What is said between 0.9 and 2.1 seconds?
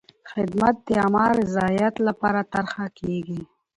عامه رضایت